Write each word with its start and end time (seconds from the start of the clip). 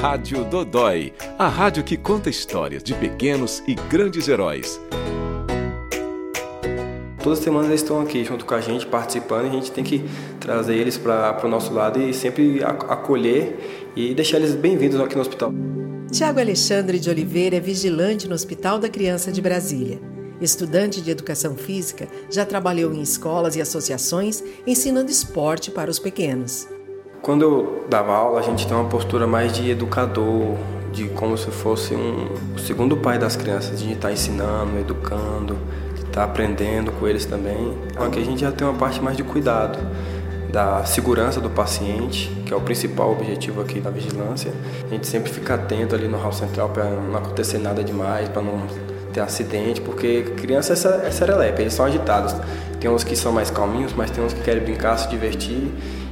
Rádio 0.00 0.44
Dodói, 0.44 1.12
a 1.36 1.48
rádio 1.48 1.82
que 1.82 1.96
conta 1.96 2.30
histórias 2.30 2.84
de 2.84 2.94
pequenos 2.94 3.64
e 3.66 3.74
grandes 3.74 4.28
heróis. 4.28 4.80
Todas 7.20 7.40
as 7.40 7.44
semanas 7.44 7.68
eles 7.68 7.82
estão 7.82 8.00
aqui 8.00 8.24
junto 8.24 8.44
com 8.44 8.54
a 8.54 8.60
gente, 8.60 8.86
participando, 8.86 9.46
e 9.46 9.48
a 9.48 9.52
gente 9.54 9.72
tem 9.72 9.82
que 9.82 10.04
trazer 10.38 10.76
eles 10.76 10.96
para 10.96 11.44
o 11.44 11.48
nosso 11.48 11.74
lado 11.74 12.00
e 12.00 12.14
sempre 12.14 12.62
acolher 12.62 13.90
e 13.96 14.14
deixar 14.14 14.36
eles 14.36 14.54
bem-vindos 14.54 15.00
aqui 15.00 15.16
no 15.16 15.20
hospital. 15.20 15.52
Tiago 16.12 16.38
Alexandre 16.38 17.00
de 17.00 17.10
Oliveira 17.10 17.56
é 17.56 17.60
vigilante 17.60 18.28
no 18.28 18.36
Hospital 18.36 18.78
da 18.78 18.88
Criança 18.88 19.32
de 19.32 19.42
Brasília. 19.42 20.00
Estudante 20.40 21.02
de 21.02 21.10
educação 21.10 21.56
física, 21.56 22.06
já 22.30 22.46
trabalhou 22.46 22.94
em 22.94 23.02
escolas 23.02 23.56
e 23.56 23.60
associações 23.60 24.44
ensinando 24.64 25.10
esporte 25.10 25.72
para 25.72 25.90
os 25.90 25.98
pequenos. 25.98 26.68
Quando 27.22 27.42
eu 27.42 27.86
dava 27.88 28.14
aula, 28.14 28.40
a 28.40 28.42
gente 28.42 28.66
tem 28.66 28.76
uma 28.76 28.88
postura 28.88 29.26
mais 29.26 29.52
de 29.52 29.70
educador, 29.70 30.56
de 30.92 31.08
como 31.08 31.36
se 31.36 31.50
fosse 31.50 31.94
um 31.94 32.28
o 32.54 32.58
segundo 32.58 32.96
pai 32.96 33.18
das 33.18 33.36
crianças, 33.36 33.80
de 33.80 33.92
estar 33.92 34.12
ensinando, 34.12 34.78
educando, 34.78 35.56
de 35.94 36.02
estar 36.02 36.24
aprendendo 36.24 36.92
com 36.92 37.06
eles 37.06 37.24
também. 37.24 37.76
Aqui 37.96 38.20
a 38.20 38.24
gente 38.24 38.40
já 38.40 38.52
tem 38.52 38.66
uma 38.66 38.78
parte 38.78 39.00
mais 39.02 39.16
de 39.16 39.22
cuidado 39.22 39.78
da 40.50 40.84
segurança 40.84 41.40
do 41.40 41.50
paciente, 41.50 42.30
que 42.46 42.52
é 42.52 42.56
o 42.56 42.60
principal 42.60 43.12
objetivo 43.12 43.60
aqui 43.60 43.80
da 43.80 43.90
vigilância. 43.90 44.52
A 44.86 44.94
gente 44.94 45.06
sempre 45.06 45.30
fica 45.30 45.54
atento 45.54 45.94
ali 45.94 46.08
no 46.08 46.16
hall 46.16 46.32
central 46.32 46.70
para 46.70 46.84
não 46.84 47.16
acontecer 47.18 47.58
nada 47.58 47.84
demais, 47.84 48.28
para 48.28 48.42
não 48.42 48.66
ter 49.12 49.20
acidente, 49.20 49.80
porque 49.80 50.22
criança 50.36 50.72
é, 50.72 51.08
é 51.08 51.10
serelepe, 51.10 51.62
eles 51.62 51.74
são 51.74 51.84
agitados. 51.84 52.34
Tem 52.80 52.88
uns 52.90 53.04
que 53.04 53.16
são 53.16 53.32
mais 53.32 53.50
calminhos, 53.50 53.92
mas 53.92 54.10
tem 54.10 54.24
uns 54.24 54.32
que 54.32 54.40
querem 54.40 54.62
brincar, 54.62 54.96
se 54.96 55.08
divertir. 55.08 55.70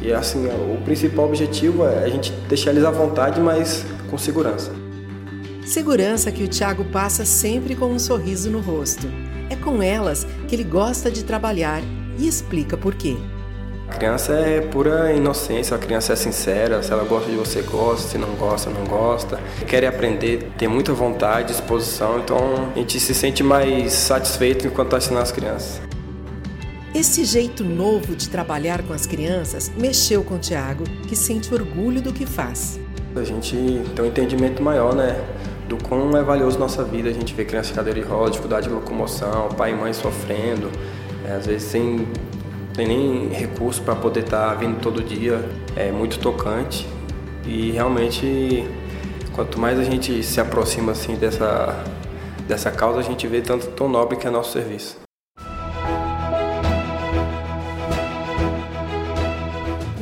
E 0.00 0.12
assim, 0.12 0.46
o 0.46 0.80
principal 0.84 1.26
objetivo 1.26 1.84
é 1.86 2.04
a 2.04 2.08
gente 2.08 2.32
deixar 2.48 2.70
eles 2.70 2.84
à 2.84 2.90
vontade, 2.90 3.40
mas 3.40 3.84
com 4.10 4.16
segurança. 4.16 4.72
Segurança 5.64 6.32
que 6.32 6.42
o 6.42 6.48
Tiago 6.48 6.84
passa 6.84 7.24
sempre 7.24 7.74
com 7.74 7.86
um 7.86 7.98
sorriso 7.98 8.50
no 8.50 8.60
rosto. 8.60 9.06
É 9.50 9.56
com 9.56 9.82
elas 9.82 10.26
que 10.46 10.54
ele 10.54 10.64
gosta 10.64 11.10
de 11.10 11.24
trabalhar 11.24 11.82
e 12.18 12.26
explica 12.26 12.76
por 12.76 12.94
quê. 12.94 13.16
A 13.88 13.94
criança 13.94 14.34
é 14.34 14.60
pura 14.60 15.12
inocência, 15.12 15.74
a 15.74 15.78
criança 15.78 16.12
é 16.12 16.16
sincera, 16.16 16.82
se 16.82 16.92
ela 16.92 17.04
gosta 17.04 17.30
de 17.30 17.36
você, 17.36 17.62
gosta, 17.62 18.08
se 18.08 18.18
não 18.18 18.34
gosta, 18.34 18.68
não 18.68 18.84
gosta. 18.84 19.40
Quer 19.66 19.86
aprender, 19.86 20.50
tem 20.58 20.68
muita 20.68 20.92
vontade, 20.92 21.48
disposição, 21.48 22.18
então 22.18 22.70
a 22.74 22.78
gente 22.78 23.00
se 23.00 23.14
sente 23.14 23.42
mais 23.42 23.94
satisfeito 23.94 24.66
enquanto 24.66 24.88
está 24.88 24.98
ensinando 24.98 25.22
as 25.22 25.32
crianças. 25.32 25.87
Esse 26.94 27.22
jeito 27.22 27.62
novo 27.62 28.16
de 28.16 28.30
trabalhar 28.30 28.82
com 28.82 28.94
as 28.94 29.06
crianças 29.06 29.70
mexeu 29.76 30.24
com 30.24 30.36
o 30.36 30.38
Tiago, 30.38 30.84
que 31.06 31.14
sente 31.14 31.52
orgulho 31.52 32.00
do 32.00 32.14
que 32.14 32.24
faz. 32.24 32.80
A 33.14 33.22
gente 33.22 33.54
tem 33.94 34.04
um 34.04 34.08
entendimento 34.08 34.62
maior, 34.62 34.94
né? 34.94 35.22
Do 35.68 35.76
quão 35.76 36.16
é 36.16 36.22
valioso 36.22 36.58
nossa 36.58 36.82
vida. 36.82 37.10
A 37.10 37.12
gente 37.12 37.34
vê 37.34 37.44
criança 37.44 37.68
de 37.68 37.74
cadeira 37.74 38.00
de 38.00 38.06
roda, 38.06 38.30
dificuldade 38.30 38.68
de 38.68 38.74
locomoção, 38.74 39.50
pai 39.50 39.72
e 39.72 39.74
mãe 39.74 39.92
sofrendo, 39.92 40.70
é, 41.26 41.32
às 41.32 41.46
vezes 41.46 41.68
sem, 41.68 42.08
sem 42.74 42.88
nem 42.88 43.28
recurso 43.28 43.82
para 43.82 43.94
poder 43.94 44.20
estar 44.20 44.48
tá 44.48 44.54
vindo 44.54 44.80
todo 44.80 45.02
dia. 45.02 45.44
É 45.76 45.92
muito 45.92 46.18
tocante 46.18 46.86
e 47.46 47.70
realmente, 47.70 48.66
quanto 49.34 49.60
mais 49.60 49.78
a 49.78 49.84
gente 49.84 50.22
se 50.22 50.40
aproxima 50.40 50.92
assim 50.92 51.16
dessa, 51.16 51.84
dessa 52.46 52.70
causa, 52.70 53.00
a 53.00 53.02
gente 53.02 53.26
vê 53.26 53.42
tanto 53.42 53.66
tão 53.68 53.90
nobre 53.90 54.16
que 54.16 54.26
é 54.26 54.30
nosso 54.30 54.52
serviço. 54.52 55.07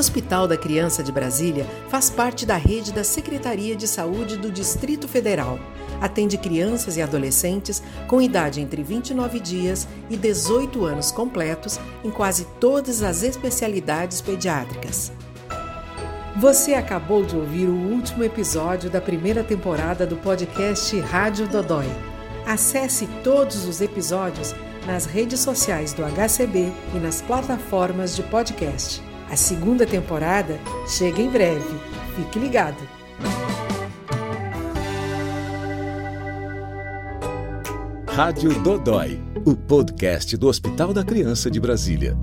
Hospital 0.00 0.48
da 0.48 0.56
Criança 0.56 1.02
de 1.02 1.12
Brasília 1.12 1.66
faz 1.90 2.08
parte 2.08 2.46
da 2.46 2.56
rede 2.56 2.90
da 2.90 3.04
Secretaria 3.04 3.76
de 3.76 3.86
Saúde 3.86 4.38
do 4.38 4.50
Distrito 4.50 5.06
Federal. 5.06 5.58
Atende 6.00 6.38
crianças 6.38 6.96
e 6.96 7.02
adolescentes 7.02 7.82
com 8.08 8.22
idade 8.22 8.62
entre 8.62 8.82
29 8.82 9.38
dias 9.38 9.86
e 10.08 10.16
18 10.16 10.86
anos 10.86 11.12
completos 11.12 11.78
em 12.02 12.10
quase 12.10 12.46
todas 12.58 13.02
as 13.02 13.22
especialidades 13.22 14.22
pediátricas. 14.22 15.12
Você 16.36 16.72
acabou 16.72 17.22
de 17.22 17.36
ouvir 17.36 17.66
o 17.66 17.74
último 17.74 18.24
episódio 18.24 18.88
da 18.88 19.02
primeira 19.02 19.44
temporada 19.44 20.06
do 20.06 20.16
podcast 20.16 20.98
Rádio 21.00 21.46
Dodói. 21.46 21.88
Acesse 22.46 23.06
todos 23.22 23.66
os 23.66 23.82
episódios 23.82 24.54
nas 24.86 25.04
redes 25.04 25.40
sociais 25.40 25.92
do 25.92 26.02
HCB 26.02 26.72
e 26.94 26.98
nas 26.98 27.20
plataformas 27.20 28.16
de 28.16 28.22
podcast. 28.22 29.09
A 29.30 29.36
segunda 29.36 29.86
temporada 29.86 30.58
chega 30.88 31.22
em 31.22 31.30
breve. 31.30 31.78
Fique 32.16 32.38
ligado! 32.38 32.76
Rádio 38.08 38.52
Dodói, 38.60 39.22
o 39.46 39.54
podcast 39.56 40.36
do 40.36 40.48
Hospital 40.48 40.92
da 40.92 41.04
Criança 41.04 41.48
de 41.48 41.60
Brasília. 41.60 42.18